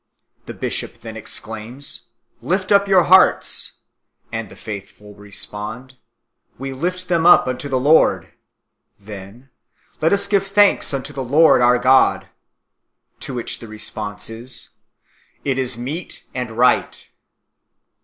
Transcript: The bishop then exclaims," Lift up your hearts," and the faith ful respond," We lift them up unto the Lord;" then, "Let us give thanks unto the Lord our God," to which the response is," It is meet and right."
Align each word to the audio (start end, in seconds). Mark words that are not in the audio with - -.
The 0.47 0.55
bishop 0.55 1.01
then 1.01 1.15
exclaims," 1.15 2.07
Lift 2.51 2.71
up 2.71 2.87
your 2.87 3.03
hearts," 3.03 3.81
and 4.31 4.49
the 4.49 4.55
faith 4.55 4.89
ful 4.97 5.13
respond," 5.13 5.95
We 6.57 6.73
lift 6.73 7.07
them 7.07 7.27
up 7.27 7.45
unto 7.47 7.69
the 7.69 7.79
Lord;" 7.79 8.33
then, 9.09 9.51
"Let 10.01 10.11
us 10.11 10.25
give 10.27 10.47
thanks 10.47 10.91
unto 10.91 11.13
the 11.13 11.23
Lord 11.23 11.61
our 11.61 11.77
God," 11.77 12.29
to 13.19 13.35
which 13.35 13.59
the 13.59 13.67
response 13.67 14.27
is," 14.27 14.69
It 15.45 15.59
is 15.59 15.77
meet 15.77 16.25
and 16.33 16.49
right." 16.49 17.07